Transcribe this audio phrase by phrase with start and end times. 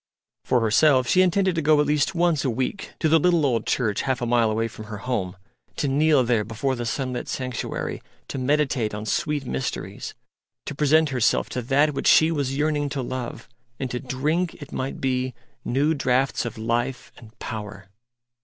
[0.45, 3.67] For herself she intended to go at least once a week to the little old
[3.67, 5.37] church half a mile away from her home,
[5.75, 10.15] to kneel there before the sunlit sanctuary, to meditate on sweet mysteries,
[10.65, 13.47] to present herself to That which she was yearning to love,
[13.79, 17.87] and to drink, it might be, new draughts of life and power.